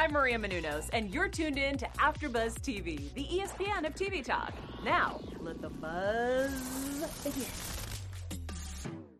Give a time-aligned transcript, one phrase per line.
[0.00, 4.54] I'm Maria Menounos, and you're tuned in to AfterBuzz TV, the ESPN of TV talk.
[4.82, 7.44] Now, let the buzz begin.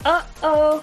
[0.07, 0.83] Uh oh.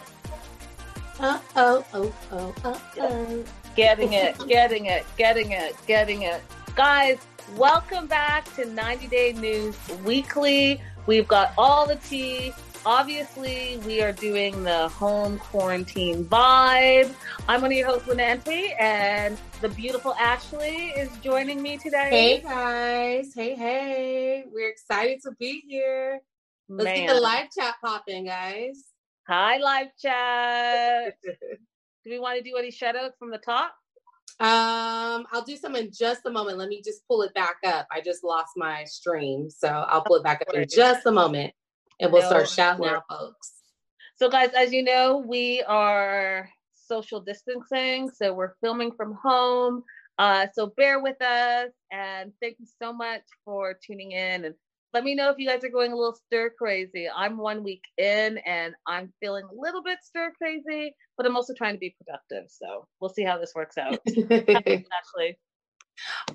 [1.19, 3.43] Uh oh, oh, oh, uh oh.
[3.75, 6.43] Getting it, getting it, getting it, getting it.
[6.75, 7.17] Guys,
[7.55, 9.75] welcome back to 90 Day News
[10.05, 10.79] Weekly.
[11.07, 12.53] We've got all the tea.
[12.85, 17.13] Obviously, we are doing the home quarantine vibe.
[17.47, 22.09] I'm one of your hosts, Nancy, and the beautiful Ashley is joining me today.
[22.09, 24.45] Hey guys, hey, hey.
[24.51, 26.21] We're excited to be here.
[26.69, 27.07] Let's Man.
[27.07, 28.83] get the live chat popping, guys.
[29.27, 31.15] Hi, live chat.
[31.23, 33.73] Do we want to do any shout outs from the top?
[34.39, 36.57] Um, I'll do some in just a moment.
[36.57, 37.87] Let me just pull it back up.
[37.91, 41.53] I just lost my stream, so I'll pull it back up in just a moment,
[41.99, 43.53] and we'll start shouting out, folks.
[44.15, 49.83] So, guys, as you know, we are social distancing, so we're filming from home.
[50.17, 54.45] Uh, so bear with us, and thank you so much for tuning in.
[54.45, 54.55] And
[54.93, 57.07] let me know if you guys are going a little stir crazy.
[57.15, 61.53] I'm one week in, and I'm feeling a little bit stir crazy, but I'm also
[61.53, 62.49] trying to be productive.
[62.49, 63.99] So we'll see how this works out.
[64.07, 65.37] Ashley,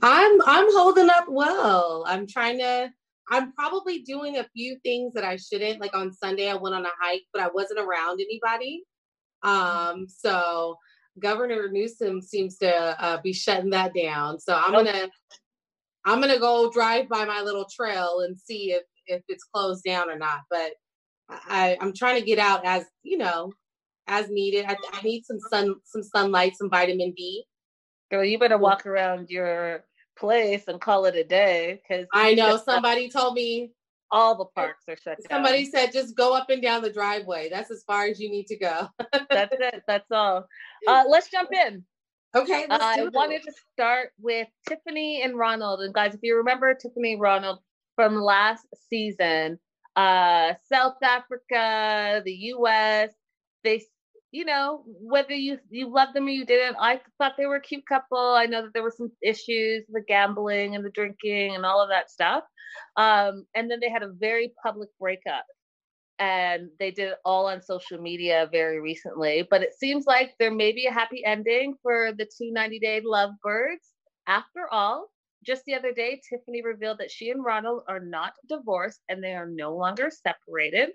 [0.01, 2.05] I'm I'm holding up well.
[2.07, 2.91] I'm trying to
[3.33, 5.81] I'm probably doing a few things that I shouldn't.
[5.81, 8.85] Like on Sunday I went on a hike, but I wasn't around anybody.
[9.43, 10.77] Um so
[11.19, 12.73] Governor Newsom seems to
[13.03, 14.39] uh, be shutting that down.
[14.39, 15.11] So I'm going to
[16.05, 20.11] I'm to go drive by my little trail and see if if it's closed down
[20.11, 20.73] or not, but
[21.29, 23.53] I I'm trying to get out as, you know,
[24.07, 24.67] as needed.
[24.67, 27.45] I, I need some sun some sunlight, some vitamin D.
[28.11, 29.85] girl, you better walk around your
[30.17, 33.73] place and call it a day because I know somebody told me
[34.11, 35.39] all the parks are shut down.
[35.39, 37.49] Somebody said just go up and down the driveway.
[37.49, 38.89] That's as far as you need to go.
[39.31, 39.83] That's it.
[39.89, 40.47] That's all.
[40.87, 41.85] Uh, let's jump in.
[42.35, 45.81] Okay, let's I wanted to start with Tiffany and Ronald.
[45.81, 47.59] And guys, if you remember Tiffany and Ronald
[47.95, 49.59] from last season,
[49.97, 53.11] uh, South Africa, the US,
[53.65, 53.85] they,
[54.33, 57.61] you know, whether you you loved them or you didn't, I thought they were a
[57.61, 58.19] cute couple.
[58.19, 61.91] I know that there were some issues, the gambling and the drinking and all of
[61.91, 62.43] that stuff.
[62.97, 65.45] Um, and then they had a very public breakup.
[66.19, 69.47] And they did it all on social media very recently.
[69.49, 73.03] But it seems like there may be a happy ending for the two 90 day
[73.05, 73.91] lovebirds.
[74.27, 75.11] After all,
[75.45, 79.35] just the other day, Tiffany revealed that she and Ronald are not divorced and they
[79.35, 80.91] are no longer separated.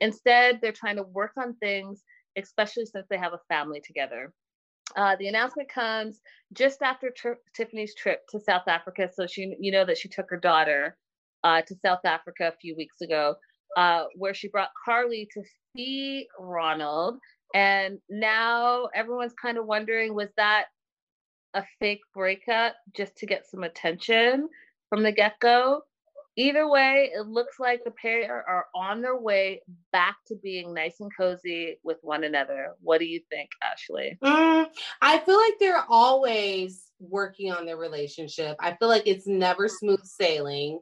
[0.00, 2.02] Instead, they're trying to work on things,
[2.36, 4.32] especially since they have a family together.
[4.96, 6.20] Uh, the announcement comes
[6.52, 9.08] just after tri- Tiffany's trip to South Africa.
[9.12, 10.96] So she, you know, that she took her daughter
[11.44, 13.36] uh, to South Africa a few weeks ago,
[13.76, 15.42] uh, where she brought Carly to
[15.76, 17.18] see Ronald.
[17.54, 20.66] And now everyone's kind of wondering, was that
[21.54, 24.48] a fake breakup just to get some attention
[24.88, 25.82] from the get go?
[26.40, 29.60] Either way, it looks like the pair are on their way
[29.92, 32.72] back to being nice and cozy with one another.
[32.80, 34.18] What do you think, Ashley?
[34.24, 34.66] Mm,
[35.02, 38.56] I feel like they're always working on their relationship.
[38.58, 40.80] I feel like it's never smooth sailing.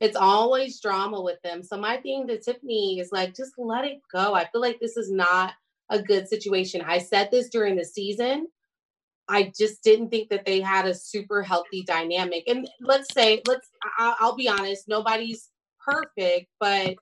[0.00, 1.62] It's always drama with them.
[1.62, 4.32] So my thing to Tiffany is like, just let it go.
[4.32, 5.52] I feel like this is not
[5.90, 6.80] a good situation.
[6.80, 8.46] I said this during the season.
[9.28, 12.44] I just didn't think that they had a super healthy dynamic.
[12.46, 15.50] And let's say, let's, I'll be honest, nobody's
[15.84, 16.94] perfect, but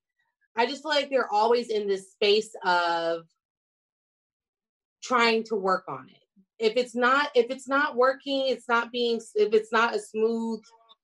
[0.57, 3.23] I just feel like they're always in this space of
[5.03, 6.17] trying to work on it.
[6.59, 10.63] If it's not, if it's not working, it's not being, if it's not a smooth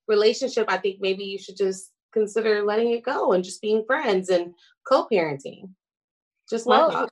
[0.09, 4.31] relationship, I think maybe you should just consider letting it go and just being friends
[4.31, 4.55] and
[4.89, 5.71] co-parenting.
[6.49, 7.10] Just Well.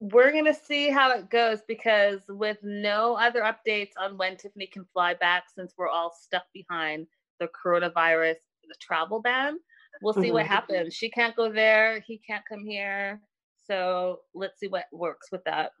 [0.00, 4.66] We're going to see how it goes because with no other updates on when Tiffany
[4.66, 7.06] can fly back since we're all stuck behind
[7.40, 8.36] the coronavirus,
[8.68, 9.58] the travel ban,
[10.02, 10.48] we'll see what Mhm.
[10.48, 10.94] happens.
[10.94, 13.20] She can't go there, he can't come here.
[13.66, 15.72] So let's see what works with that.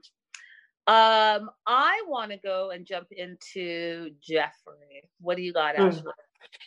[0.86, 5.10] Um, I want to go and jump into Jeffrey.
[5.20, 5.88] What do you got, Mm.
[5.88, 6.12] Ashley?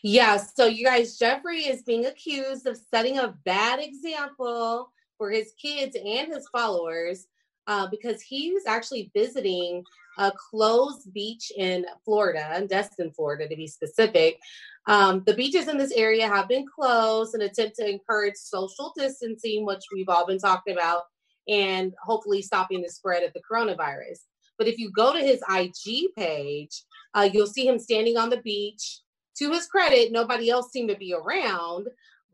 [0.04, 5.54] Yeah, so you guys, Jeffrey is being accused of setting a bad example for his
[5.54, 7.28] kids and his followers
[7.70, 9.84] uh, because he was actually visiting
[10.18, 14.40] a closed beach in Florida, in Destin, Florida, to be specific.
[14.88, 19.66] Um, the beaches in this area have been closed in attempt to encourage social distancing,
[19.66, 21.04] which we've all been talking about,
[21.48, 24.18] and hopefully stopping the spread of the coronavirus.
[24.58, 26.84] But if you go to his IG page,
[27.14, 29.02] uh, you'll see him standing on the beach
[29.38, 31.88] to his credit, nobody else seemed to be around,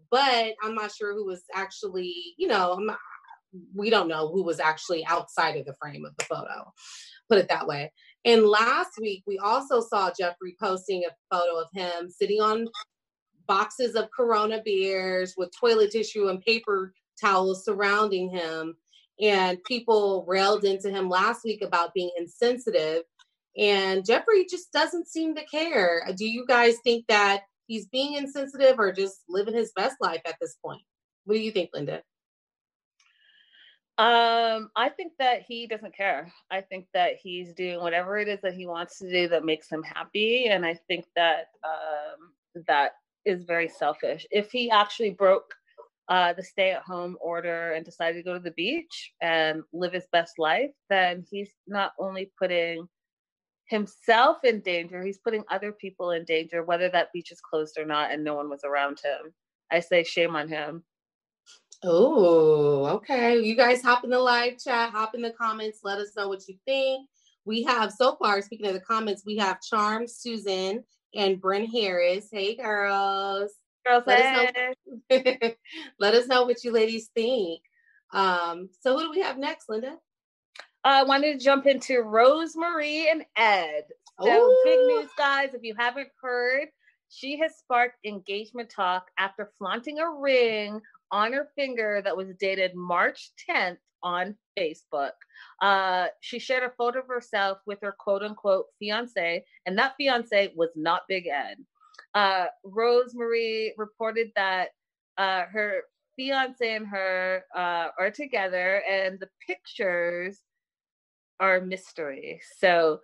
[0.10, 2.90] but I'm not sure who was actually, you know, I'm
[3.74, 6.72] we don't know who was actually outside of the frame of the photo,
[7.30, 7.92] put it that way.
[8.24, 12.68] And last week, we also saw Jeffrey posting a photo of him sitting on
[13.48, 18.76] boxes of Corona beers with toilet tissue and paper towels surrounding him.
[19.22, 23.04] And people railed into him last week about being insensitive.
[23.58, 26.06] And Jeffrey just doesn't seem to care.
[26.18, 30.36] Do you guys think that he's being insensitive or just living his best life at
[30.42, 30.82] this point?
[31.24, 32.02] What do you think, Linda?
[33.98, 36.30] Um, I think that he doesn't care.
[36.52, 39.70] I think that he's doing whatever it is that he wants to do that makes
[39.70, 42.92] him happy, and I think that um, that
[43.24, 44.28] is very selfish.
[44.32, 45.54] If he actually broke
[46.10, 50.38] uh, the stay-at-home order and decided to go to the beach and live his best
[50.38, 52.88] life, then he's not only putting
[53.68, 57.86] himself in danger, he's putting other people in danger, whether that beach is closed or
[57.86, 59.34] not, and no one was around him.
[59.72, 60.84] I say shame on him.
[61.88, 63.40] Oh, okay.
[63.40, 66.48] You guys hop in the live chat, hop in the comments, let us know what
[66.48, 67.08] you think.
[67.46, 70.84] We have so far, speaking of the comments, we have Charm, Susan,
[71.14, 72.30] and Bryn Harris.
[72.32, 73.52] Hey, girls.
[73.86, 74.20] Girls, let,
[74.58, 74.76] us
[75.12, 75.52] know,
[76.00, 77.62] let us know what you ladies think.
[78.12, 79.92] Um, so, who do we have next, Linda?
[80.84, 83.84] Uh, I wanted to jump into Rosemarie and Ed.
[84.20, 84.62] So, Ooh.
[84.64, 85.54] big news, guys.
[85.54, 86.70] If you haven't heard,
[87.10, 90.82] she has sparked engagement talk after flaunting a ring
[91.12, 95.12] on her finger that was dated March 10th on Facebook.
[95.62, 100.54] Uh, she shared a photo of herself with her quote unquote fiance, and that fiance
[100.56, 101.58] was not Big Ed.
[102.14, 104.70] Uh, Rosemarie reported that
[105.18, 105.82] uh, her
[106.16, 110.40] fiance and her uh, are together, and the pictures
[111.40, 112.40] are a mystery.
[112.60, 113.02] So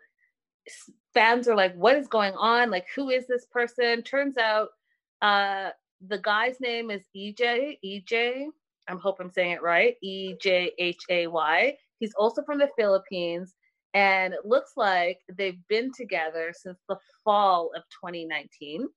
[1.14, 2.70] fans are like, what is going on?
[2.70, 4.04] Like, who is this person?
[4.04, 4.70] Turns out
[5.22, 5.72] uh,
[6.08, 7.78] the guy's name is EJ.
[7.86, 8.46] EJ.
[8.88, 9.96] I'm hope I'm saying it right.
[10.02, 11.76] E J H A Y.
[12.00, 13.54] He's also from the Philippines,
[13.94, 18.88] and it looks like they've been together since the fall of 2019.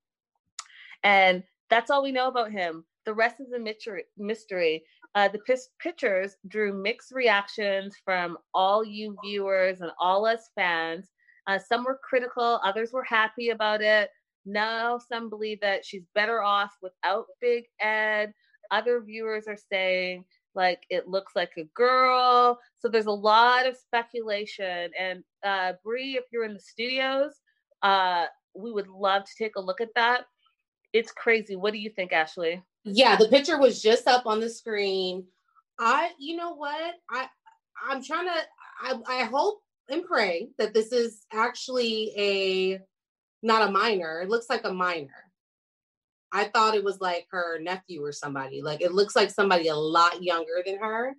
[1.03, 2.85] And that's all we know about him.
[3.05, 3.59] The rest is a
[4.17, 4.85] mystery.
[5.15, 11.11] Uh, the p- pictures drew mixed reactions from all you viewers and all us fans.
[11.47, 14.09] Uh, some were critical, others were happy about it.
[14.45, 18.33] Now some believe that she's better off without Big Ed.
[18.71, 20.25] Other viewers are saying
[20.55, 22.59] like it looks like a girl.
[22.79, 24.91] So there's a lot of speculation.
[24.99, 27.33] And uh Brie, if you're in the studios,
[27.83, 30.27] uh, we would love to take a look at that.
[30.93, 31.57] It's crazy.
[31.57, 32.63] What do you think, Ashley?
[32.85, 35.25] Yeah, the picture was just up on the screen.
[35.79, 36.95] I, you know what?
[37.11, 37.27] I,
[37.89, 38.33] I'm trying to.
[38.81, 42.81] I, I hope and pray that this is actually a
[43.45, 44.23] not a minor.
[44.23, 45.31] It looks like a minor.
[46.33, 48.63] I thought it was like her nephew or somebody.
[48.63, 51.15] Like it looks like somebody a lot younger than her.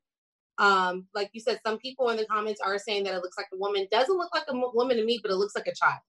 [0.57, 3.47] Um, like you said, some people in the comments are saying that it looks like
[3.53, 3.87] a woman.
[3.91, 6.01] Doesn't look like a woman to me, but it looks like a child.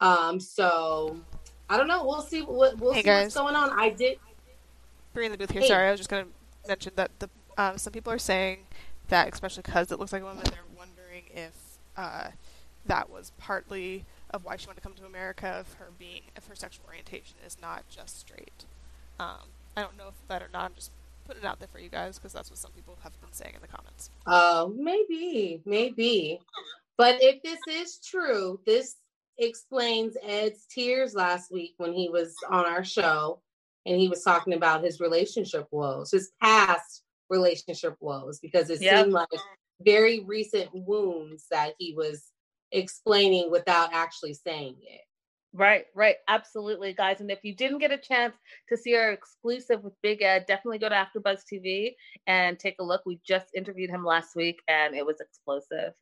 [0.00, 1.16] Um, so
[1.70, 2.04] I don't know.
[2.04, 3.24] We'll see what we'll hey see guys.
[3.24, 3.70] what's going on.
[3.78, 4.18] I did.
[5.14, 5.62] Bring the booth here.
[5.62, 5.68] Hey.
[5.68, 6.26] Sorry, I was just gonna
[6.66, 8.66] mention that the um, some people are saying
[9.08, 11.52] that, especially because it looks like a woman, they're wondering if
[11.96, 12.28] uh,
[12.86, 16.46] that was partly of why she wanted to come to America, of her being, of
[16.46, 18.64] her sexual orientation is not just straight.
[19.20, 20.64] Um, I don't know if that or not.
[20.64, 20.90] I'm just
[21.24, 23.54] putting it out there for you guys because that's what some people have been saying
[23.54, 24.10] in the comments.
[24.26, 26.40] Oh, maybe, maybe.
[26.96, 28.96] But if this is true, this
[29.38, 33.40] explains Ed's tears last week when he was on our show
[33.86, 39.04] and he was talking about his relationship woes, his past relationship woes, because it yep.
[39.04, 39.28] seemed like
[39.80, 42.31] very recent wounds that he was
[42.72, 45.02] explaining without actually saying it.
[45.54, 46.16] Right, right.
[46.28, 47.20] Absolutely, guys.
[47.20, 48.34] And if you didn't get a chance
[48.70, 51.94] to see our exclusive with Big Ed, definitely go to AfterBuzz TV
[52.26, 53.02] and take a look.
[53.04, 55.92] We just interviewed him last week and it was explosive.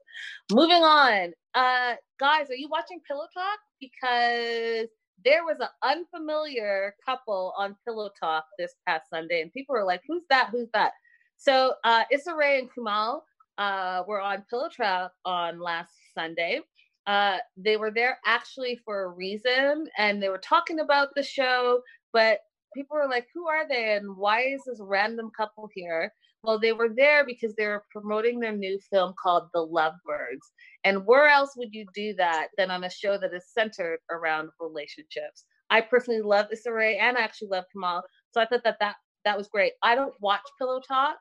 [0.53, 1.33] Moving on.
[1.55, 3.59] Uh guys, are you watching Pillow Talk?
[3.81, 4.89] Because
[5.25, 10.03] there was an unfamiliar couple on Pillow Talk this past Sunday, and people were like,
[10.07, 10.51] Who's that?
[10.53, 10.93] Who's that?
[11.37, 13.23] So uh Issa Rae and Kumail
[13.61, 16.61] uh were on Pillow Talk on last Sunday.
[17.07, 21.81] Uh, they were there actually for a reason and they were talking about the show,
[22.13, 22.41] but
[22.75, 26.13] people were like, who are they and why is this random couple here?
[26.43, 30.53] Well, they were there because they were promoting their new film called The Lovebirds.
[30.85, 34.51] And where else would you do that than on a show that is centered around
[34.61, 35.45] relationships?
[35.69, 38.03] I personally love Issa Rae and I actually love Kumail.
[38.33, 39.73] So I thought that, that that was great.
[39.83, 41.19] I don't watch Pillow Talk,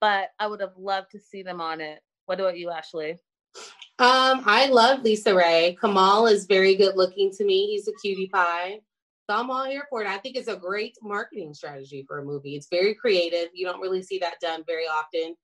[0.00, 2.00] but I would have loved to see them on it.
[2.26, 3.18] What about you, Ashley?
[3.98, 5.76] Um, I love Issa Rae.
[5.80, 7.68] Kumail is very good looking to me.
[7.68, 8.80] He's a cutie pie.
[9.28, 10.08] So I'm all here for it.
[10.08, 12.56] I think it's a great marketing strategy for a movie.
[12.56, 13.48] It's very creative.
[13.54, 15.34] You don't really see that done very often.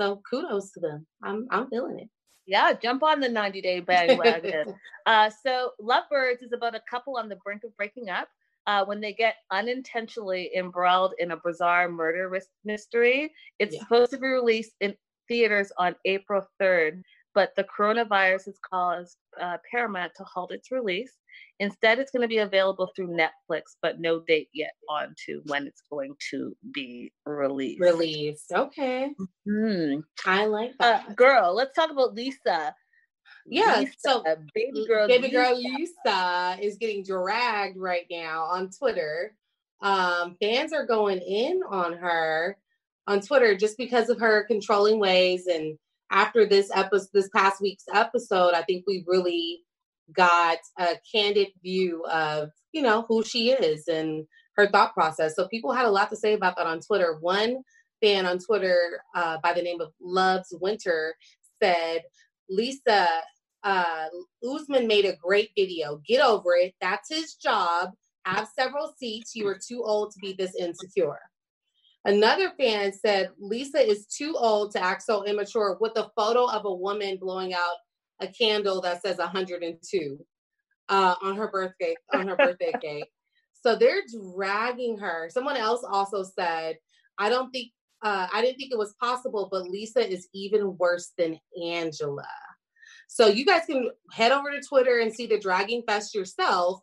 [0.00, 1.06] So kudos to them.
[1.22, 2.08] I'm I'm feeling it.
[2.46, 4.74] Yeah, jump on the 90 day bandwagon.
[5.04, 8.28] uh, so, Lovebirds is about a couple on the brink of breaking up.
[8.66, 12.28] Uh, when they get unintentionally embroiled in a bizarre murder
[12.64, 13.32] mystery.
[13.60, 13.80] It's yeah.
[13.80, 14.96] supposed to be released in
[15.28, 17.02] theaters on April 3rd,
[17.34, 21.12] but the coronavirus has caused uh, Paramount to halt its release.
[21.58, 25.66] Instead, it's going to be available through Netflix, but no date yet on to when
[25.66, 27.80] it's going to be released.
[27.80, 28.52] Released.
[28.52, 29.10] Okay.
[29.48, 30.00] Mm-hmm.
[30.26, 31.08] I like uh, that.
[31.08, 32.74] Uh, girl, let's talk about Lisa.
[33.48, 34.24] Yeah, Lisa, so
[34.54, 35.36] baby girl, baby Lisa.
[35.36, 39.34] girl Lisa is getting dragged right now on Twitter.
[39.80, 42.56] Um, fans are going in on her
[43.06, 45.46] on Twitter just because of her controlling ways.
[45.46, 45.78] And
[46.10, 49.62] after this episode, this past week's episode, I think we really
[50.12, 54.26] got a candid view of you know who she is and
[54.56, 55.36] her thought process.
[55.36, 57.18] So people had a lot to say about that on Twitter.
[57.20, 57.62] One
[58.02, 61.14] fan on Twitter uh, by the name of Loves Winter
[61.62, 62.02] said,
[62.48, 63.08] "Lisa."
[63.66, 64.06] Uh,
[64.48, 66.00] Usman made a great video.
[66.06, 66.74] Get over it.
[66.80, 67.90] That's his job.
[68.24, 69.34] Have several seats.
[69.34, 71.18] You are too old to be this insecure.
[72.04, 76.64] Another fan said Lisa is too old to act so immature with a photo of
[76.64, 77.74] a woman blowing out
[78.20, 80.24] a candle that says 102
[80.88, 83.10] uh, on her birthday on her birthday cake.
[83.64, 85.28] So they're dragging her.
[85.28, 86.76] Someone else also said,
[87.18, 87.72] "I don't think
[88.04, 92.28] uh, I didn't think it was possible, but Lisa is even worse than Angela."
[93.06, 96.80] So you guys can head over to Twitter and see the dragging fest yourself.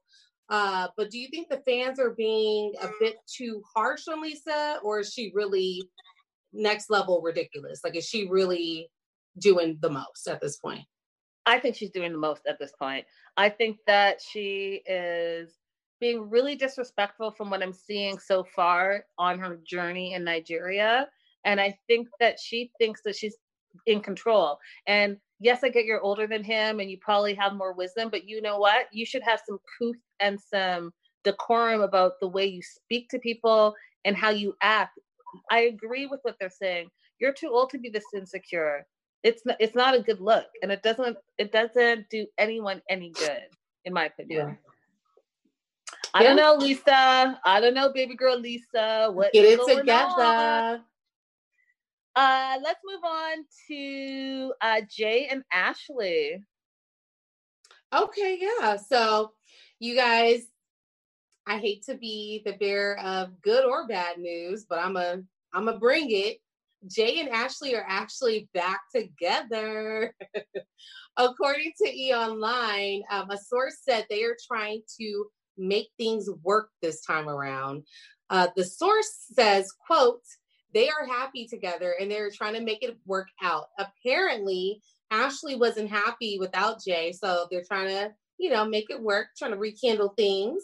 [0.49, 4.79] Uh, but do you think the fans are being a bit too harsh on Lisa,
[4.83, 5.81] or is she really
[6.51, 7.81] next level ridiculous?
[7.83, 8.89] Like, is she really
[9.39, 10.85] doing the most at this point?
[11.45, 13.05] I think she's doing the most at this point.
[13.35, 15.57] I think that she is
[15.99, 21.07] being really disrespectful from what I'm seeing so far on her journey in Nigeria.
[21.45, 23.35] And I think that she thinks that she's
[23.85, 24.59] in control.
[24.87, 28.27] And yes, I get you're older than him and you probably have more wisdom, but
[28.27, 28.87] you know what?
[28.91, 30.91] You should have some couth and some
[31.23, 34.99] decorum about the way you speak to people and how you act.
[35.51, 36.89] I agree with what they're saying.
[37.19, 38.85] You're too old to be this insecure
[39.23, 43.11] it's not, it's not a good look and it doesn't it doesn't do anyone any
[43.11, 43.47] good
[43.85, 44.55] in my opinion yeah.
[46.15, 46.27] I yeah.
[46.27, 47.39] don't know, Lisa.
[47.43, 49.09] I don't know, baby girl Lisa.
[49.11, 50.21] What get it together?
[50.21, 50.81] On?
[52.15, 56.43] Uh, let's move on to uh, Jay and Ashley.
[57.93, 58.77] Okay, yeah.
[58.77, 59.31] So,
[59.79, 60.43] you guys,
[61.45, 65.21] I hate to be the bearer of good or bad news, but I'm a
[65.53, 66.37] I'm a bring it.
[66.87, 70.13] Jay and Ashley are actually back together.
[71.17, 75.25] According to E Online, um, a source said they are trying to
[75.57, 77.83] make things work this time around.
[78.29, 80.23] Uh, the source says, quote,
[80.73, 83.67] they are happy together and they're trying to make it work out.
[83.79, 89.27] Apparently, Ashley wasn't happy without Jay, so they're trying to, you know, make it work,
[89.37, 90.63] trying to rekindle things.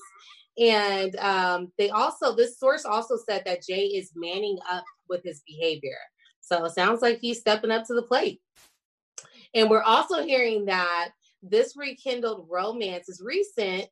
[0.58, 5.42] And um, they also, this source also said that Jay is manning up with his
[5.48, 5.98] behavior.
[6.42, 8.42] So it sounds like he's stepping up to the plate.
[9.54, 11.10] And we're also hearing that
[11.42, 13.86] this rekindled romance is recent,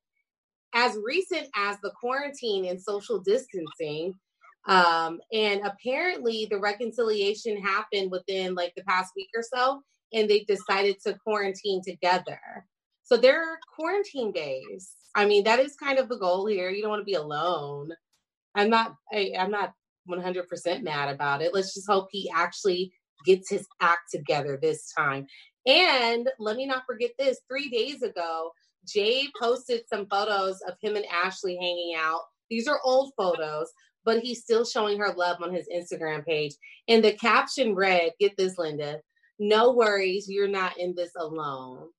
[0.74, 4.14] as recent as the quarantine and social distancing.
[4.68, 9.82] Um, and apparently the reconciliation happened within like the past week or so,
[10.14, 12.40] and they decided to quarantine together.
[13.04, 14.92] So there are quarantine days.
[15.16, 16.70] I mean, that is kind of the goal here.
[16.70, 17.92] You don't want to be alone.
[18.56, 19.74] I'm not I, I'm not
[20.10, 21.54] 100% mad about it.
[21.54, 22.92] Let's just hope he actually
[23.26, 25.28] gets his act together this time.
[25.66, 28.52] And let me not forget this 3 days ago,
[28.86, 32.22] Jay posted some photos of him and Ashley hanging out.
[32.50, 33.70] These are old photos,
[34.08, 36.56] but he's still showing her love on his Instagram page.
[36.88, 39.02] And the caption read, get this, Linda,
[39.38, 41.90] no worries, you're not in this alone.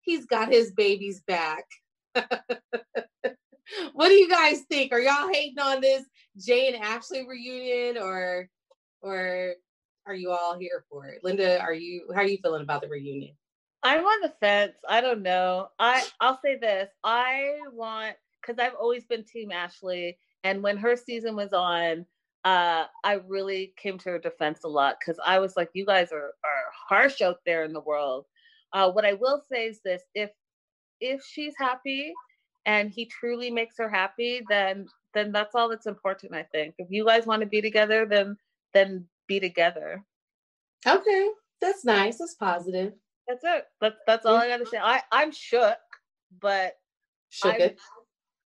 [0.00, 1.64] He's got his baby's back.
[2.14, 4.92] what do you guys think?
[4.92, 6.04] Are y'all hating on this
[6.36, 8.48] Jay and Ashley reunion, or
[9.00, 9.54] or
[10.04, 11.22] are you all here for it?
[11.22, 13.36] Linda, are you how are you feeling about the reunion?
[13.84, 14.78] I'm on the fence.
[14.88, 15.68] I don't know.
[15.78, 16.90] I I'll say this.
[17.04, 22.06] I want because I've always been Team Ashley, and when her season was on,
[22.44, 26.12] uh, I really came to her defense a lot because I was like, you guys
[26.12, 28.26] are are harsh out there in the world.
[28.72, 30.30] Uh, what I will say is this: if
[31.00, 32.14] if she's happy
[32.64, 36.32] and he truly makes her happy, then then that's all that's important.
[36.32, 38.36] I think if you guys want to be together, then
[38.72, 40.04] then be together.
[40.86, 41.28] Okay,
[41.60, 42.18] that's nice.
[42.18, 42.92] That's positive.
[43.26, 43.64] That's it.
[43.80, 44.78] That's that's all I got to say.
[44.78, 45.78] I I'm shook,
[46.40, 46.74] but
[47.30, 47.78] shook I'm, it.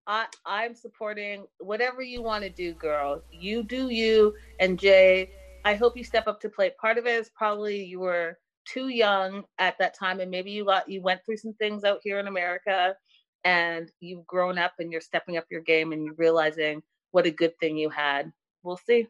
[0.06, 3.22] I I'm supporting whatever you want to do, girl.
[3.30, 4.34] You do you.
[4.60, 5.30] And Jay,
[5.64, 6.76] I hope you step up to plate.
[6.78, 10.64] Part of it is probably you were too young at that time and maybe you
[10.64, 12.96] got you went through some things out here in America
[13.44, 16.82] and you've grown up and you're stepping up your game and you're realizing
[17.12, 18.32] what a good thing you had.
[18.64, 19.06] We'll see.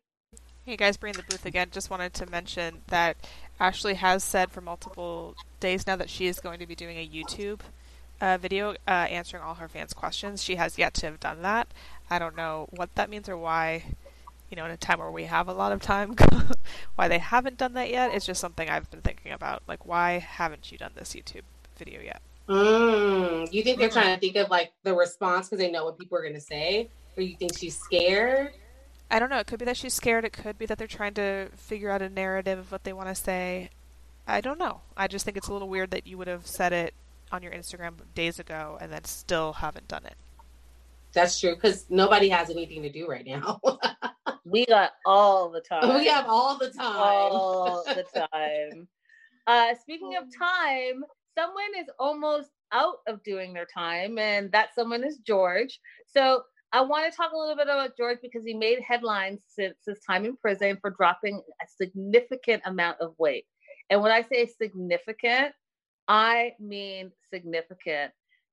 [0.64, 1.68] Hey guys, bring the booth again.
[1.70, 3.16] Just wanted to mention that
[3.58, 7.08] Ashley has said for multiple days now that she is going to be doing a
[7.08, 7.60] YouTube
[8.20, 10.42] uh, video uh, answering all her fans' questions.
[10.42, 11.68] She has yet to have done that.
[12.08, 13.84] I don't know what that means or why,
[14.50, 16.14] you know, in a time where we have a lot of time,
[16.94, 18.14] why they haven't done that yet.
[18.14, 19.62] It's just something I've been thinking about.
[19.66, 21.42] Like, why haven't you done this YouTube
[21.76, 22.22] video yet?
[22.48, 25.98] Mm, you think they're trying to think of like the response because they know what
[25.98, 28.52] people are going to say, or you think she's scared?
[29.10, 29.38] I don't know.
[29.38, 30.24] It could be that she's scared.
[30.24, 33.08] It could be that they're trying to figure out a narrative of what they want
[33.08, 33.70] to say.
[34.28, 34.80] I don't know.
[34.96, 36.94] I just think it's a little weird that you would have said it
[37.32, 40.16] on your Instagram days ago and then still haven't done it.
[41.12, 43.60] That's true because nobody has anything to do right now.
[44.44, 45.98] we got all the time.
[45.98, 46.96] We have all the time.
[46.96, 48.88] All the time.
[49.46, 51.02] uh, speaking of time,
[51.36, 55.80] someone is almost out of doing their time, and that someone is George.
[56.06, 56.42] So
[56.72, 59.98] I want to talk a little bit about George because he made headlines since his
[60.06, 63.46] time in prison for dropping a significant amount of weight.
[63.88, 65.52] And when I say significant,
[66.08, 68.12] I mean significant.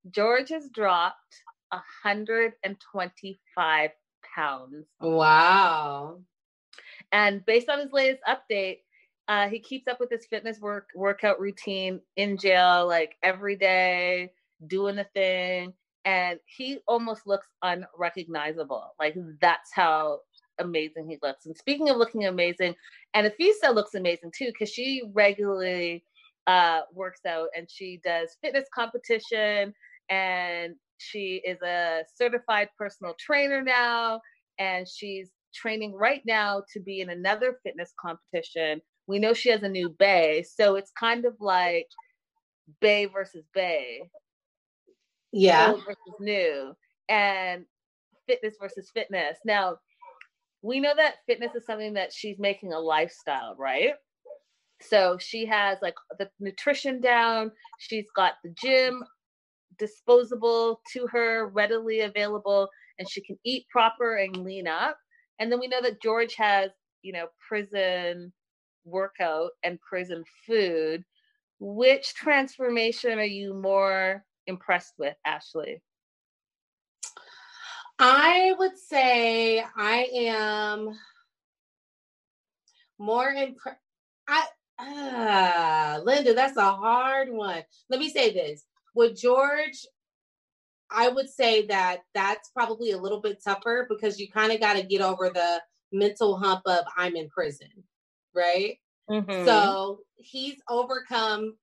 [0.10, 1.36] George has dropped
[1.70, 3.90] 125
[4.36, 4.88] pounds.
[5.00, 6.22] Wow.
[7.12, 8.80] And based on his latest update,
[9.28, 14.32] uh, he keeps up with his fitness work workout routine in jail, like every day,
[14.68, 15.74] doing the thing
[16.06, 18.94] and he almost looks unrecognizable.
[19.00, 20.20] Like that's how
[20.60, 21.46] amazing he looks.
[21.46, 22.76] And speaking of looking amazing,
[23.14, 26.04] and Anfisa looks amazing too because she regularly
[26.48, 29.74] uh, works out and she does fitness competition
[30.10, 34.20] and she is a certified personal trainer now
[34.60, 38.82] and she's training right now to be in another fitness competition.
[39.08, 41.88] We know she has a new bay, so it's kind of like
[42.80, 44.10] bay versus bay.
[45.32, 45.72] Yeah.
[45.72, 46.74] Old versus new
[47.10, 47.66] and
[48.28, 49.38] fitness versus fitness.
[49.46, 49.78] Now
[50.62, 53.94] we know that fitness is something that she's making a lifestyle right
[54.90, 59.04] so she has like the nutrition down she's got the gym
[59.80, 62.70] disposable to her readily available
[63.00, 64.98] and she can eat proper and lean up
[65.40, 66.70] and then we know that george has
[67.02, 68.32] you know prison
[68.86, 71.04] workout and prison food
[71.66, 75.82] which transformation are you more impressed with, Ashley?
[77.98, 81.00] I would say I am
[83.00, 83.80] more impressed.
[84.28, 84.46] I
[84.80, 87.64] uh, Linda, that's a hard one.
[87.90, 89.86] Let me say this: with George,
[90.90, 94.74] I would say that that's probably a little bit tougher because you kind of got
[94.74, 97.84] to get over the mental hump of I'm in prison,
[98.36, 98.78] right?
[99.10, 99.46] Mm-hmm.
[99.46, 101.56] So he's overcome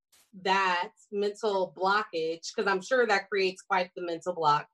[0.43, 4.67] that mental blockage because I'm sure that creates quite the mental block.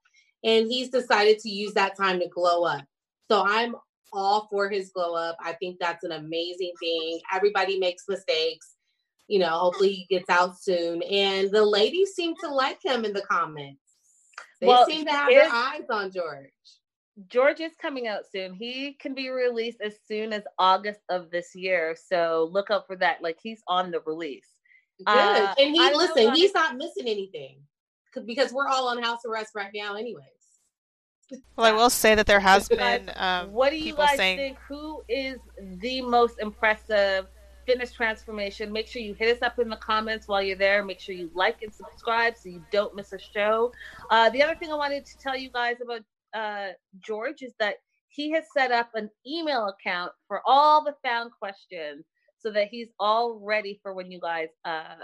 [0.43, 2.85] And he's decided to use that time to glow up.
[3.29, 3.75] So I'm
[4.13, 5.37] all for his glow up.
[5.43, 7.19] I think that's an amazing thing.
[7.33, 8.75] Everybody makes mistakes.
[9.27, 11.01] You know, hopefully he gets out soon.
[11.03, 13.81] And the ladies seem to like him in the comments.
[14.61, 16.49] They well, seem to have their eyes on George.
[17.27, 18.53] George is coming out soon.
[18.53, 21.95] He can be released as soon as August of this year.
[22.11, 23.21] So look out for that.
[23.21, 24.47] Like he's on the release.
[24.99, 25.07] Good.
[25.07, 27.57] Uh, and he listen, he's not missing anything
[28.25, 30.25] because we're all on house arrest right now, anyways.
[31.55, 33.11] Well, I will say that there has been.
[33.15, 34.37] Um, what do you guys saying...
[34.37, 34.57] think?
[34.67, 37.27] Who is the most impressive
[37.65, 38.71] fitness transformation?
[38.71, 40.83] Make sure you hit us up in the comments while you're there.
[40.83, 43.73] Make sure you like and subscribe so you don't miss a show.
[44.09, 46.01] Uh, the other thing I wanted to tell you guys about
[46.33, 47.75] uh, George is that
[48.09, 52.05] he has set up an email account for all the found questions
[52.39, 54.95] so that he's all ready for when you guys uh,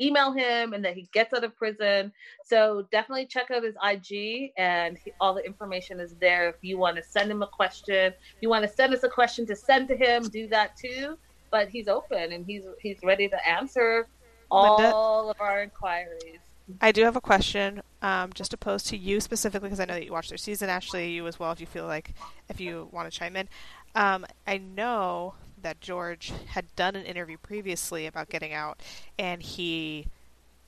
[0.00, 2.12] email him and that he gets out of prison.
[2.44, 6.48] So definitely check out his IG and he, all the information is there.
[6.48, 9.46] If you want to send him a question, you want to send us a question
[9.46, 11.16] to send to him, do that too.
[11.50, 14.08] But he's open and he's he's ready to answer
[14.50, 14.96] all Linda,
[15.30, 16.40] of our inquiries.
[16.80, 19.94] I do have a question, um, just to pose to you specifically because I know
[19.94, 20.68] that you watched their season.
[20.68, 22.12] Ashley, you as well, if you feel like
[22.48, 23.48] if you want to chime in.
[23.94, 25.34] Um, I know
[25.66, 28.80] that George had done an interview previously about getting out,
[29.18, 30.06] and he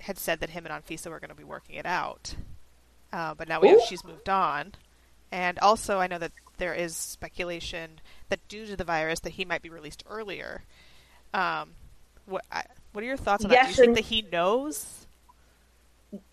[0.01, 2.35] had said that him and Anfisa were going to be working it out.
[3.13, 4.73] Uh, but now we have she's moved on,
[5.31, 9.45] and also I know that there is speculation that due to the virus that he
[9.45, 10.65] might be released earlier.
[11.33, 11.75] Um,
[12.27, 13.77] what I, what are your thoughts on yes, that?
[13.77, 14.98] Do you think that he knows?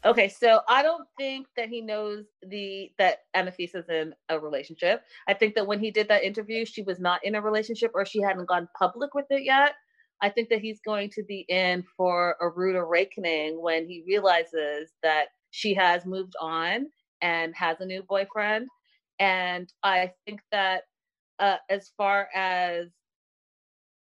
[0.06, 5.04] Okay, so I don't think that he knows the that is in a relationship.
[5.28, 8.06] I think that when he did that interview, she was not in a relationship or
[8.06, 9.74] she hadn't gone public with it yet.
[10.22, 14.94] I think that he's going to be in for a rude awakening when he realizes
[15.04, 16.86] that she has moved on
[17.22, 18.68] and has a new boyfriend.
[19.20, 20.84] And I think that
[21.40, 22.88] uh, as far as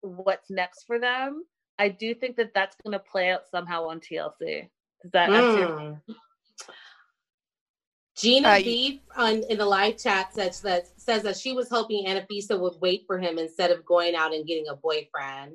[0.03, 1.43] what's next for them,
[1.79, 4.69] I do think that that's going to play out somehow on TLC.
[5.03, 5.69] Does that answer?
[5.69, 6.01] Mm.
[8.17, 12.07] Gina uh, B on in the live chat says that says that she was hoping
[12.07, 15.53] Anfisa would wait for him instead of going out and getting a boyfriend.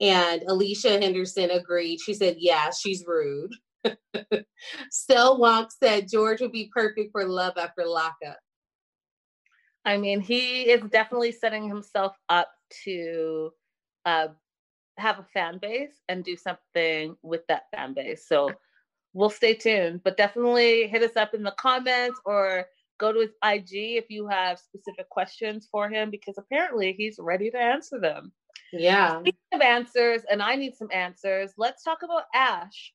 [0.00, 2.00] And Alicia Henderson agreed.
[2.00, 3.52] She said, "Yeah, she's rude."
[4.90, 8.38] Still Wonk said George would be perfect for love after lockup.
[9.84, 12.50] I mean, he is definitely setting himself up
[12.84, 13.50] to
[14.04, 14.28] uh,
[15.00, 18.26] have a fan base and do something with that fan base.
[18.26, 18.52] So
[19.12, 22.66] we'll stay tuned, but definitely hit us up in the comments or
[22.98, 27.50] go to his IG if you have specific questions for him because apparently he's ready
[27.50, 28.32] to answer them.
[28.72, 29.20] Yeah.
[29.20, 32.92] Speaking of answers, and I need some answers, let's talk about Ash.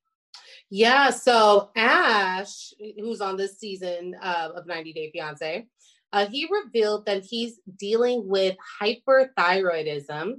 [0.70, 5.68] Yeah, so Ash, who's on this season uh, of 90 Day Fiance,
[6.14, 10.36] uh, he revealed that he's dealing with hyperthyroidism.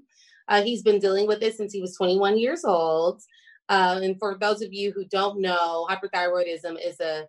[0.49, 3.23] Uh, he's been dealing with this since he was 21 years old.
[3.69, 7.27] Uh, and for those of you who don't know, hyperthyroidism is a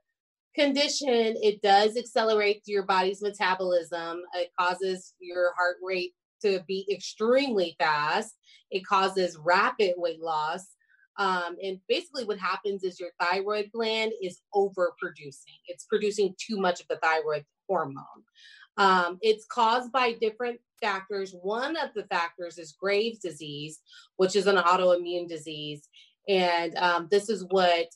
[0.56, 1.36] condition.
[1.42, 4.22] It does accelerate your body's metabolism.
[4.36, 8.36] It causes your heart rate to be extremely fast.
[8.70, 10.76] It causes rapid weight loss.
[11.18, 15.58] Um, and basically, what happens is your thyroid gland is overproducing.
[15.68, 18.24] It's producing too much of the thyroid hormone.
[18.78, 21.36] Um, it's caused by different factors.
[21.42, 23.80] One of the factors is Graves' disease,
[24.18, 25.88] which is an autoimmune disease.
[26.28, 27.88] And um, this is what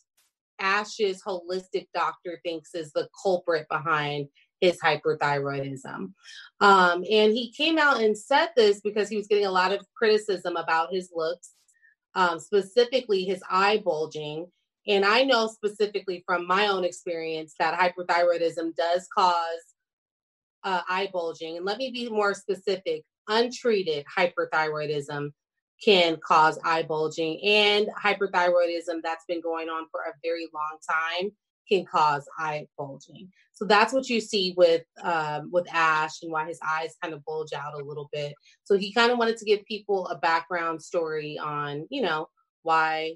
[0.60, 4.28] Ash's holistic doctor thinks is the culprit behind
[4.62, 6.14] his hyperthyroidism.
[6.62, 9.86] Um, and he came out and said this because he was getting a lot of
[9.96, 11.56] criticism about his looks,
[12.14, 14.48] um, specifically his eye bulging.
[14.88, 19.71] And I know specifically from my own experience that hyperthyroidism does cause
[20.64, 21.58] uh, eye bulging.
[21.58, 25.32] And let me be more specific untreated hyperthyroidism
[25.84, 31.32] can cause eye bulging and hyperthyroidism that's been going on for a very long time
[31.68, 33.30] can cause eye bulging.
[33.54, 37.24] So that's what you see with um, with Ash and why his eyes kind of
[37.26, 38.34] bulge out a little bit.
[38.64, 42.28] So he kind of wanted to give people a background story on, you know,
[42.64, 43.16] why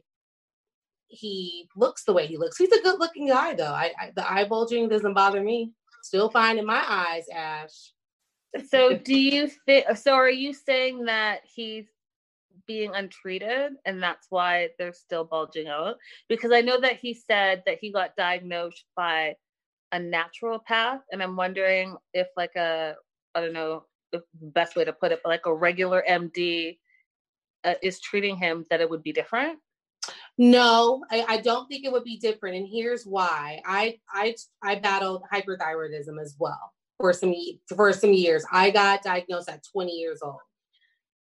[1.08, 2.58] he looks the way he looks.
[2.58, 3.74] He's a good looking guy though.
[3.74, 5.72] I, I the eye bulging doesn't bother me.
[6.06, 7.92] Still fine in my eyes, Ash.
[8.70, 11.88] So do you think so are you saying that he's
[12.68, 15.98] being untreated and that's why they're still bulging out
[16.30, 19.36] because i know that he said that he got diagnosed by
[19.92, 22.96] a naturopath and i'm wondering if like a
[23.36, 26.78] i don't know the best way to put it but like a regular md
[27.66, 29.60] uh, is treating him that it would be different
[30.38, 34.76] no I, I don't think it would be different and here's why i i i
[34.76, 37.34] battled hyperthyroidism as well for some
[37.76, 40.40] for some years i got diagnosed at 20 years old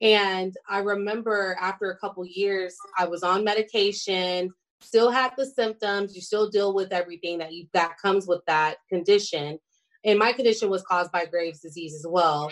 [0.01, 6.15] and I remember after a couple years, I was on medication, still had the symptoms.
[6.15, 9.59] You still deal with everything that you that comes with that condition.
[10.05, 12.51] And my condition was caused by Graves' disease as well.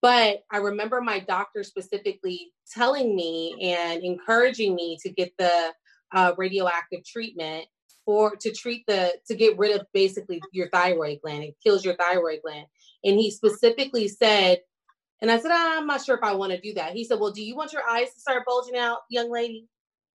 [0.00, 5.74] But I remember my doctor specifically telling me and encouraging me to get the
[6.12, 7.66] uh, radioactive treatment
[8.04, 11.44] for to treat the to get rid of basically your thyroid gland.
[11.44, 12.66] It kills your thyroid gland.
[13.04, 14.60] And he specifically said
[15.20, 16.94] and I said, I'm not sure if I want to do that.
[16.94, 19.66] He said, Well, do you want your eyes to start bulging out, young lady?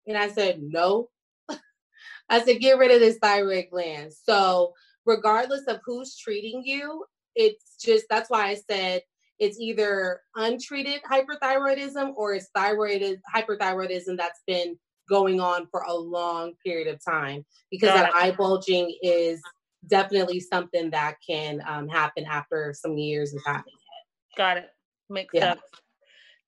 [0.08, 1.10] And I said, No.
[2.30, 4.14] I said, Get rid of this thyroid gland.
[4.14, 4.74] So,
[5.06, 7.06] regardless of who's treating you,
[7.36, 9.04] it's just that's why I said
[9.38, 14.78] it's either untreated hyperthyroidism or it's thyroid hyperthyroidism that's been
[15.10, 19.42] going on for a long period of time because that eye bulging is
[19.88, 24.38] definitely something that can um, happen after some years of having it.
[24.38, 24.70] Got it.
[25.10, 25.54] Makes yeah.
[25.54, 25.62] sense.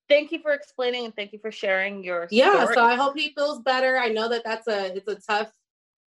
[0.10, 2.76] Thank you for explaining and thank you for sharing your Yeah, story.
[2.76, 3.98] so I hope he feels better.
[3.98, 5.52] I know that that's a it's a tough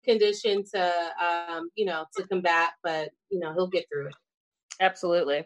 [0.04, 4.14] condition to um, you know, to combat, but you know, he'll get through it.
[4.80, 5.44] Absolutely.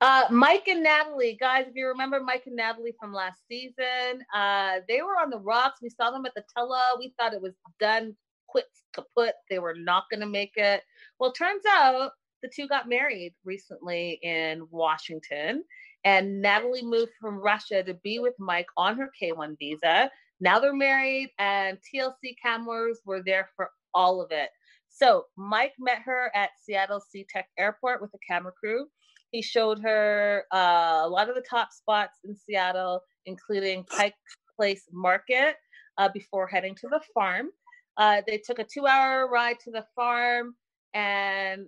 [0.00, 4.78] Uh, Mike and Natalie, guys, if you remember Mike and Natalie from last season, uh,
[4.88, 5.80] they were on the rocks.
[5.82, 6.98] We saw them at the Tell All.
[6.98, 9.34] We thought it was done, quit, kaput.
[9.50, 10.82] They were not going to make it.
[11.18, 15.64] Well, turns out the two got married recently in Washington.
[16.04, 20.10] And Natalie moved from Russia to be with Mike on her K1 visa.
[20.40, 24.48] Now they're married, and TLC cameras were there for all of it.
[24.88, 28.86] So Mike met her at Seattle SeaTac Airport with a camera crew.
[29.30, 34.14] He showed her uh, a lot of the top spots in Seattle, including Pike
[34.56, 35.56] Place Market
[35.98, 37.50] uh, before heading to the farm.
[37.96, 40.54] Uh, they took a two hour ride to the farm
[40.94, 41.66] and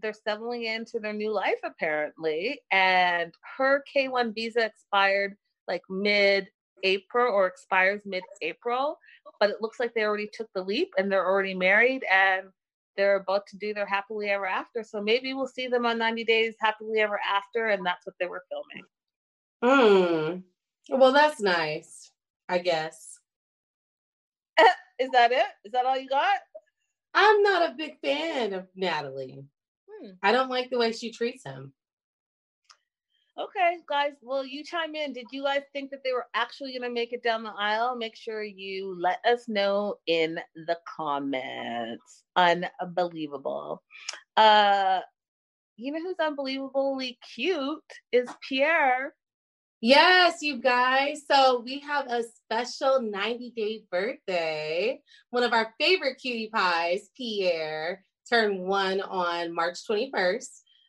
[0.00, 2.60] they're settling into their new life apparently.
[2.70, 5.36] And her K1 visa expired
[5.68, 6.48] like mid
[6.82, 8.98] April or expires mid April,
[9.40, 12.46] but it looks like they already took the leap and they're already married and
[12.96, 14.82] they're about to do their happily ever after.
[14.82, 18.26] So maybe we'll see them on 90 Days Happily Ever After, and that's what they
[18.26, 18.84] were filming.
[19.62, 20.96] Hmm.
[20.96, 22.10] Well, that's nice,
[22.48, 23.18] I guess.
[24.98, 25.46] Is that it?
[25.64, 26.38] Is that all you got?
[27.14, 29.44] I'm not a big fan of Natalie.
[29.88, 30.10] Hmm.
[30.22, 31.72] I don't like the way she treats him.
[33.36, 34.12] Okay, guys.
[34.22, 35.12] Well, you chime in.
[35.12, 37.96] Did you guys think that they were actually going to make it down the aisle?
[37.96, 42.22] Make sure you let us know in the comments.
[42.36, 43.82] Unbelievable.
[44.36, 45.00] Uh,
[45.76, 49.14] you know who's unbelievably cute is Pierre.
[49.80, 51.22] Yes, you guys.
[51.28, 55.00] So we have a special 90 day birthday.
[55.30, 60.46] One of our favorite cutie pies, Pierre, turned one on March 21st.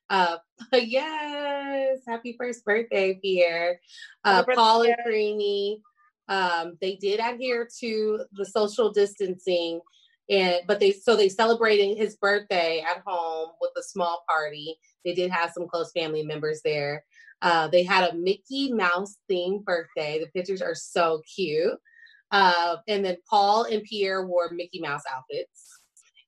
[0.10, 0.38] Uh,
[0.74, 3.80] yes, happy first birthday, Pierre.
[4.24, 4.96] Uh, birthday, Paul and.
[5.06, 5.78] Karini,
[6.28, 9.82] um, they did adhere to the social distancing,
[10.30, 14.78] and but they so they celebrated his birthday at home with a small party.
[15.04, 17.04] They did have some close family members there.
[17.42, 20.20] Uh, they had a Mickey Mouse themed birthday.
[20.20, 21.78] The pictures are so cute.
[22.32, 25.80] Uh, and then Paul and Pierre wore Mickey Mouse outfits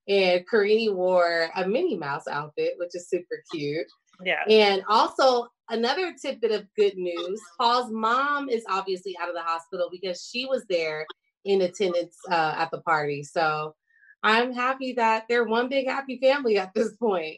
[0.08, 3.88] and Karini wore a Minnie Mouse outfit, which is super cute.
[4.24, 4.44] Yeah.
[4.50, 9.90] And also another tidbit of good news: Paul's mom is obviously out of the hospital
[9.92, 11.06] because she was there
[11.46, 13.24] in attendance uh, at the party.
[13.24, 13.76] So
[14.24, 17.38] I'm happy that they're one big happy family at this point.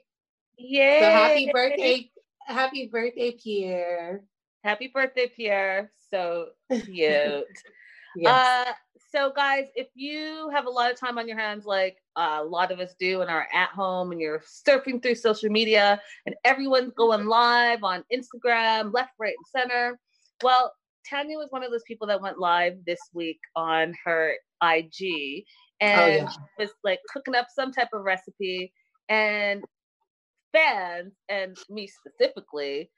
[0.57, 0.99] Yay.
[0.99, 2.11] So happy birthday,
[2.45, 4.23] happy birthday, Pierre.
[4.63, 5.91] Happy birthday, Pierre.
[6.11, 7.45] So cute.
[8.15, 8.67] Yes.
[8.67, 8.71] Uh,
[9.11, 12.71] so guys, if you have a lot of time on your hands, like a lot
[12.71, 16.93] of us do, and are at home, and you're surfing through social media, and everyone's
[16.93, 17.29] going mm-hmm.
[17.29, 19.99] live on Instagram, left, right, and center.
[20.43, 20.73] Well,
[21.05, 25.85] Tania was one of those people that went live this week on her IG, oh,
[25.85, 26.29] and yeah.
[26.29, 28.71] she was like cooking up some type of recipe,
[29.07, 29.63] and
[30.51, 32.91] fans and me specifically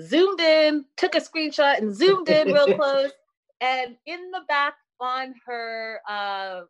[0.00, 3.12] zoomed in, took a screenshot, and zoomed in real close
[3.60, 6.62] and in the back on her uh,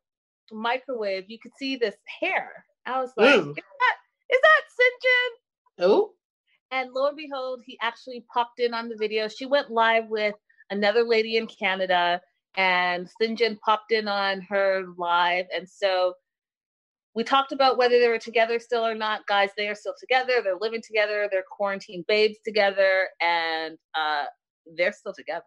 [0.51, 2.65] microwave, you could see this hair.
[2.87, 3.51] I was like, Mm.
[3.51, 3.97] is that
[4.31, 5.85] is that Syngin?
[5.85, 6.13] Oh,
[6.71, 9.29] And lo and behold, he actually popped in on the video.
[9.29, 10.35] She went live with
[10.71, 12.21] another lady in Canada,
[12.57, 15.47] and Syngin popped in on her live.
[15.55, 16.15] And so
[17.15, 19.27] we talked about whether they were together still or not.
[19.27, 20.41] Guys, they are still together.
[20.43, 21.29] They're living together.
[21.31, 24.25] They're quarantine babes together, and uh,
[24.77, 25.45] they're still together.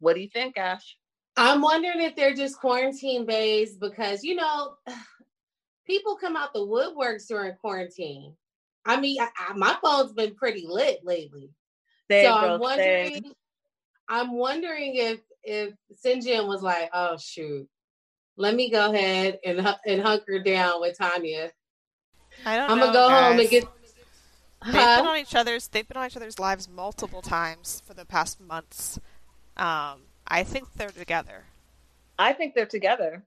[0.00, 0.96] What do you think, Ash?
[1.36, 4.74] I'm wondering if they're just quarantine based because you know
[5.86, 8.34] people come out the woodworks during quarantine.
[8.84, 11.50] I mean, I, I, my phone's been pretty lit lately,
[12.10, 13.10] Same, so I'm wondering.
[13.12, 13.32] same.
[14.08, 17.68] I'm wondering if if Syngin was like, "Oh shoot,
[18.36, 21.50] let me go ahead and and hunker down with Tania.
[22.44, 23.64] I don't I'm gonna go home and get."
[24.64, 24.96] They've Huh?
[25.02, 25.68] been on each other's.
[25.68, 28.98] They've been on each other's lives multiple times for the past months.
[29.56, 31.44] Um, I think they're together.
[32.18, 33.24] I think they're together.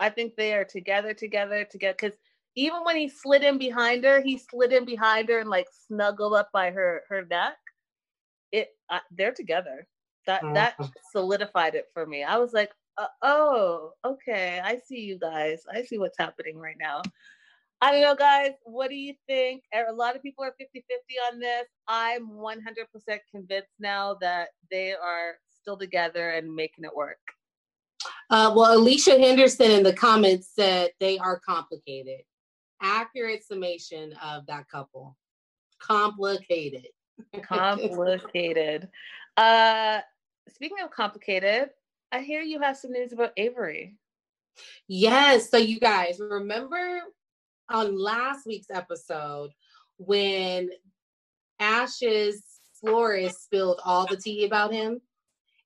[0.00, 1.96] I think they are together, together, together.
[1.98, 2.18] Because
[2.56, 6.34] even when he slid in behind her, he slid in behind her and like snuggled
[6.34, 7.56] up by her her neck.
[8.52, 9.86] It uh, they're together.
[10.26, 10.92] That that Mhm.
[11.12, 12.24] solidified it for me.
[12.24, 15.64] I was like, uh, oh, okay, I see you guys.
[15.72, 17.02] I see what's happening right now.
[17.80, 18.52] I don't know, guys.
[18.64, 19.64] What do you think?
[19.74, 21.66] A lot of people are 50 50 on this.
[21.88, 27.16] I'm 100% convinced now that they are still together and making it work.
[28.28, 32.20] Uh, well, Alicia Henderson in the comments said they are complicated.
[32.82, 35.16] Accurate summation of that couple.
[35.80, 36.88] Complicated.
[37.42, 38.88] complicated.
[39.38, 40.00] Uh,
[40.50, 41.70] speaking of complicated,
[42.12, 43.96] I hear you have some news about Avery.
[44.86, 45.48] Yes.
[45.48, 47.00] So you guys remember
[47.70, 49.50] on last week's episode
[49.96, 50.68] when
[51.58, 52.42] Ash's
[52.80, 55.00] florist spilled all the tea about him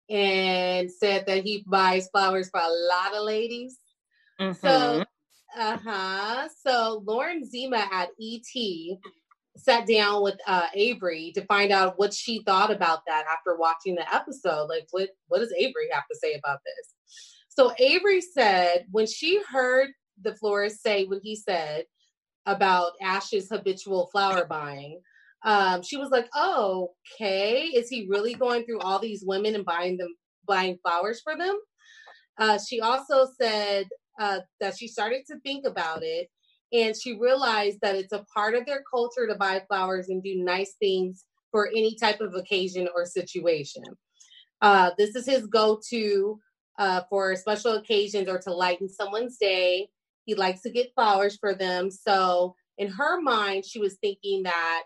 [0.09, 3.79] and said that he buys flowers for a lot of ladies.
[4.61, 5.05] So,
[5.57, 6.49] uh huh.
[6.65, 8.99] So Lauren Zima at ET
[9.57, 13.97] sat down with uh, Avery to find out what she thought about that after watching
[13.97, 14.67] the episode.
[14.69, 16.95] Like, what what does Avery have to say about this?
[17.49, 19.91] So Avery said when she heard
[20.23, 21.85] the florist say what he said
[22.47, 25.01] about Ash's habitual flower buying,
[25.45, 27.65] um, she was like, "Oh, okay.
[27.75, 30.15] Is he really going through all these women and buying them
[30.49, 31.57] buying flowers for them.
[32.39, 33.87] Uh, she also said
[34.19, 36.29] uh, that she started to think about it
[36.73, 40.43] and she realized that it's a part of their culture to buy flowers and do
[40.43, 43.85] nice things for any type of occasion or situation.
[44.61, 46.39] Uh, this is his go to
[46.79, 49.89] uh, for special occasions or to lighten someone's day.
[50.25, 51.91] He likes to get flowers for them.
[51.91, 54.83] So, in her mind, she was thinking that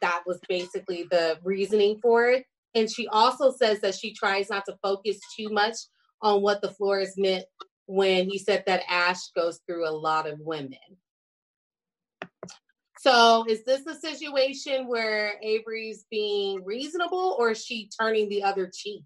[0.00, 2.44] that was basically the reasoning for it.
[2.74, 5.76] And she also says that she tries not to focus too much
[6.22, 7.44] on what the florist meant
[7.86, 10.78] when he said that Ash goes through a lot of women.
[12.98, 18.70] So is this a situation where Avery's being reasonable or is she turning the other
[18.74, 19.04] cheek?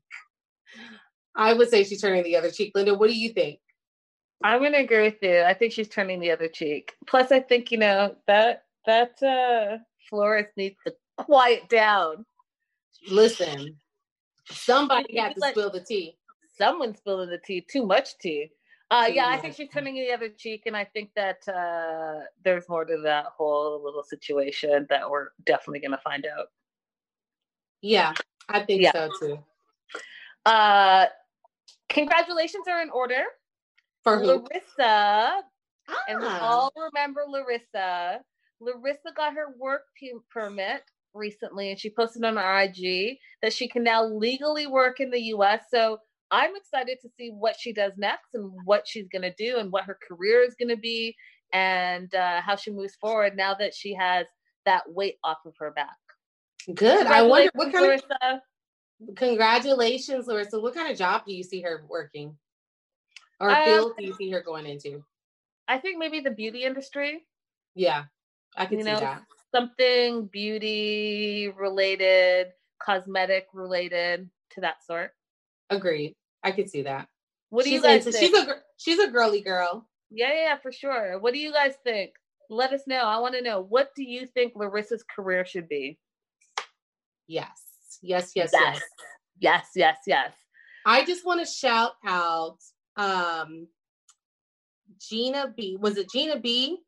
[1.37, 2.72] I would say she's turning the other cheek.
[2.74, 3.61] Linda, what do you think?
[4.42, 5.42] I'm gonna agree with you.
[5.42, 6.94] I think she's turning the other cheek.
[7.06, 12.24] Plus, I think you know that that uh florist needs to quiet down.
[13.08, 13.76] Listen,
[14.50, 16.16] somebody had to spill the tea.
[16.56, 17.64] Someone's spilling the tea.
[17.70, 18.50] Too much tea.
[18.90, 22.68] Uh, yeah, I think she's turning the other cheek, and I think that uh, there's
[22.68, 26.46] more to that whole little situation that we're definitely going to find out.
[27.82, 28.12] Yeah,
[28.48, 28.90] I think yeah.
[28.92, 29.38] so too.
[30.44, 31.06] Uh,
[31.88, 33.22] congratulations are in order
[34.02, 34.26] for who?
[34.26, 35.42] Larissa, ah.
[36.08, 36.40] and we ah.
[36.40, 38.20] all remember Larissa.
[38.61, 39.83] Larissa got her work
[40.31, 40.83] permit
[41.14, 45.20] recently, and she posted on her IG that she can now legally work in the
[45.35, 45.64] U.S.
[45.70, 45.99] So
[46.31, 49.73] I'm excited to see what she does next and what she's going to do and
[49.73, 51.16] what her career is going to be
[51.53, 54.27] and uh, how she moves forward now that she has
[54.66, 55.96] that weight off of her back.
[56.75, 57.07] Good.
[57.07, 58.18] I wonder what kind Larissa.
[58.23, 58.40] of.
[59.16, 60.61] Congratulations, Larissa.
[60.61, 62.37] What kind of job do you see her working?
[63.40, 65.03] Or uh, field do you see her going into?
[65.66, 67.25] I think maybe the beauty industry.
[67.75, 68.05] Yeah,
[68.56, 69.22] I can you see know, that.
[69.54, 72.48] Something beauty related,
[72.80, 75.12] cosmetic related to that sort.
[75.70, 76.14] Agreed.
[76.42, 77.08] I could see that.
[77.50, 78.34] What do she's you guys into, think?
[78.34, 79.88] She's a she's a girly girl.
[80.10, 81.18] Yeah, yeah, for sure.
[81.18, 82.12] What do you guys think?
[82.48, 83.02] Let us know.
[83.02, 83.60] I want to know.
[83.60, 85.98] What do you think Larissa's career should be?
[87.26, 87.48] Yes.
[88.02, 88.80] Yes, yes, yes.
[89.38, 89.96] Yes, yes, yes.
[90.06, 90.32] yes.
[90.86, 92.58] I just want to shout out
[92.96, 93.66] um
[95.00, 95.76] Gina B.
[95.80, 96.78] Was it Gina B?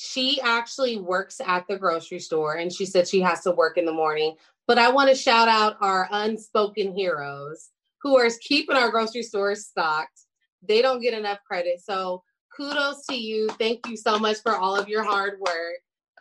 [0.00, 3.84] She actually works at the grocery store and she said she has to work in
[3.84, 4.36] the morning.
[4.68, 9.66] But I want to shout out our unspoken heroes who are keeping our grocery stores
[9.66, 10.20] stocked.
[10.62, 11.80] They don't get enough credit.
[11.80, 12.22] So
[12.56, 13.48] kudos to you.
[13.58, 15.80] Thank you so much for all of your hard work.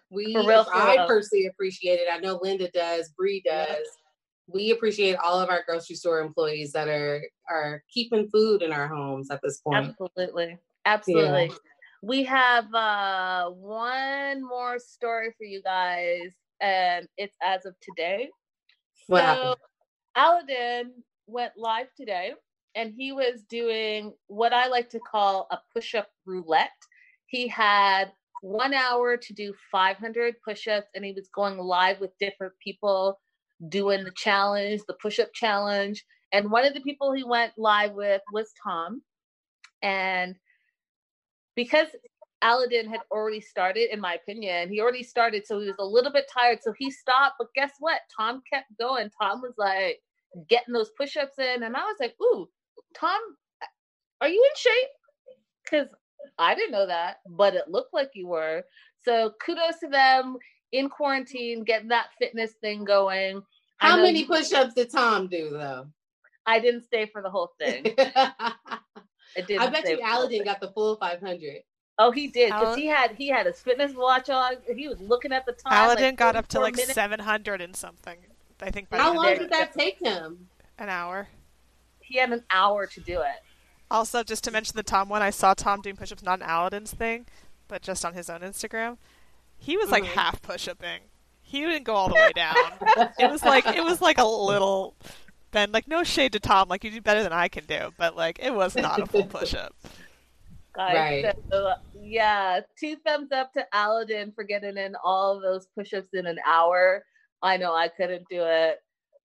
[0.10, 1.06] We, for real, for I real.
[1.06, 2.08] personally appreciate it.
[2.12, 3.70] I know Linda does, Bree does.
[3.70, 3.84] Yeah.
[4.48, 8.88] We appreciate all of our grocery store employees that are are keeping food in our
[8.88, 9.94] homes at this point.
[10.00, 11.46] Absolutely, absolutely.
[11.48, 11.56] Yeah.
[12.04, 16.32] We have uh, one more story for you guys,
[16.62, 18.30] and it's as of today.
[19.08, 19.56] What so, happened?
[20.16, 20.94] Aladdin
[21.28, 22.34] went live today
[22.76, 26.72] and he was doing what I like to call a push up roulette.
[27.28, 32.18] He had one hour to do 500 push ups and he was going live with
[32.20, 33.20] different people
[33.70, 36.04] doing the challenge, the push up challenge.
[36.32, 39.02] And one of the people he went live with was Tom.
[39.82, 40.36] And
[41.58, 41.88] because
[42.44, 44.70] Aladdin had already started, in my opinion.
[44.70, 46.60] He already started, so he was a little bit tired.
[46.62, 47.36] So he stopped.
[47.40, 48.02] But guess what?
[48.16, 49.10] Tom kept going.
[49.20, 50.00] Tom was like
[50.48, 51.64] getting those push ups in.
[51.64, 52.48] And I was like, ooh,
[52.96, 53.20] Tom,
[54.22, 54.90] are you in shape?
[55.64, 55.88] Because
[56.38, 58.64] I didn't know that, but it looked like you were.
[59.04, 60.38] So kudos to them
[60.72, 63.42] in quarantine, getting that fitness thing going.
[63.78, 65.88] How many push ups did Tom do, though?
[66.46, 67.96] I didn't stay for the whole thing.
[69.36, 71.64] I bet you Aladdin got the full 500.
[72.00, 74.54] Oh, he did because he had he had his fitness watch on.
[74.76, 75.86] He was looking at the time.
[75.86, 78.18] Aladdin like, got up to like seven hundred and something.
[78.62, 78.94] I think.
[78.94, 80.48] How long did that take him?
[80.78, 81.28] An hour.
[82.00, 83.44] He had an hour to do it.
[83.90, 86.94] Also, just to mention the Tom one, I saw Tom doing push-ups, not an Aladdin's
[86.94, 87.26] thing,
[87.68, 88.98] but just on his own Instagram.
[89.58, 90.14] He was like mm-hmm.
[90.14, 91.02] half push-upping.
[91.42, 92.56] He didn't go all the way down.
[93.18, 94.96] it was like it was like a little
[95.52, 95.74] bend.
[95.74, 98.40] Like no shade to Tom, like you do better than I can do, but like
[98.42, 99.74] it was not a full push-up.
[100.78, 101.34] Right.
[101.52, 106.28] So, yeah, two thumbs up to Aladdin for getting in all of those push-ups in
[106.28, 107.04] an hour.
[107.42, 108.78] I know I couldn't do it,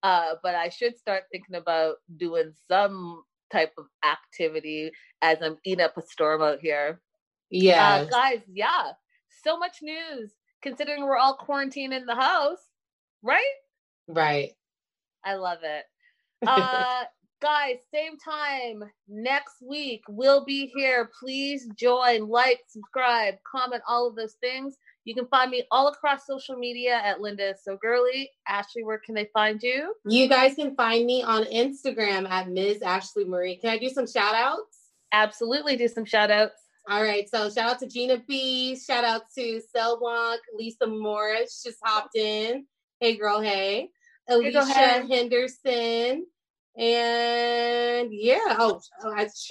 [0.03, 5.85] uh, but I should start thinking about doing some type of activity as I'm eating
[5.85, 7.01] up a storm out here.
[7.51, 8.41] Yeah, uh, guys.
[8.51, 8.93] Yeah,
[9.45, 12.61] so much news considering we're all quarantined in the house,
[13.23, 13.43] right?
[14.09, 14.53] Right.
[15.25, 15.85] I love it.
[16.47, 17.05] Uh,
[17.41, 20.03] guys, same time next week.
[20.09, 21.11] We'll be here.
[21.19, 24.77] Please join, like, subscribe, comment, all of those things.
[25.05, 28.31] You can find me all across social media at Linda So Girly.
[28.47, 29.95] Ashley, where can they find you?
[30.05, 32.83] You guys can find me on Instagram at Ms.
[32.83, 33.57] Ashley Marie.
[33.57, 34.79] Can I do some shout outs?
[35.13, 36.55] Absolutely, do some shout outs.
[36.89, 37.29] All right.
[37.29, 38.77] So shout out to Gina B.
[38.77, 40.39] Shout out to Selwonk.
[40.57, 42.67] Lisa Morris just hopped in.
[43.01, 43.91] Hey girl, hey.
[44.29, 46.27] Alicia hey, Henderson.
[46.77, 48.81] And yeah, oh,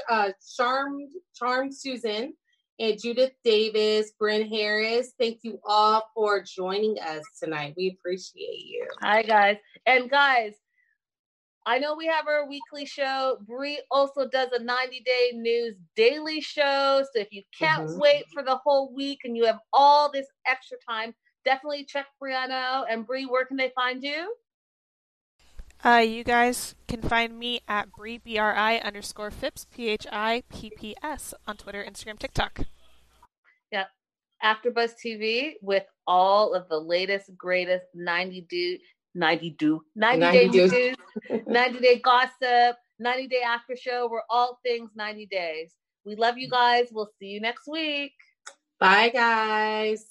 [0.09, 2.33] uh, Charmed, Charmed Susan
[2.79, 5.13] and Judith Davis, Bryn Harris.
[5.19, 7.75] Thank you all for joining us tonight.
[7.77, 8.87] We appreciate you.
[9.01, 9.57] Hi, guys.
[9.85, 10.53] And guys,
[11.65, 13.37] I know we have our weekly show.
[13.41, 17.03] Brie also does a 90 day news daily show.
[17.13, 17.99] So if you can't mm-hmm.
[17.99, 21.13] wait for the whole week and you have all this extra time,
[21.45, 23.25] definitely check Brianna and Brie.
[23.25, 24.33] Where can they find you?
[25.83, 32.19] Uh, you guys can find me at Bri, B-R-I underscore Phipps, P-H-I-P-P-S on Twitter, Instagram,
[32.19, 32.61] TikTok.
[33.71, 33.85] Yeah.
[34.43, 38.77] AfterBuzz TV with all of the latest, greatest 90 do,
[39.15, 40.67] 90 do, 90, 90 day do.
[40.67, 44.07] news, 90 day gossip, 90 day after show.
[44.11, 45.73] We're all things 90 days.
[46.05, 46.87] We love you guys.
[46.91, 48.13] We'll see you next week.
[48.79, 50.10] Bye, guys.